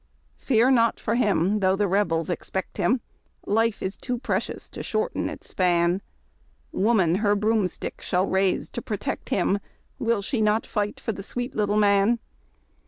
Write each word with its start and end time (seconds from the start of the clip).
Fear 0.37 0.71
not 0.71 0.99
for 0.99 1.13
him 1.13 1.59
though 1.59 1.75
the 1.75 1.87
Rebels 1.87 2.31
expect 2.31 2.77
him,— 2.77 3.01
Life 3.45 3.83
is 3.83 3.97
too 3.97 4.17
precious 4.17 4.67
to 4.71 4.81
shorten 4.81 5.29
its 5.29 5.49
span; 5.51 6.01
Woman 6.71 7.13
her 7.21 7.35
broomstick. 7.35 8.01
shall 8.01 8.25
raise 8.25 8.71
to 8.71 8.81
protect 8.81 9.29
him. 9.29 9.59
Will 9.99 10.23
she 10.23 10.41
not 10.41 10.65
fight 10.65 10.99
for 10.99 11.11
the 11.11 11.21
sweet 11.21 11.55
little 11.55 11.77
man 11.77 12.17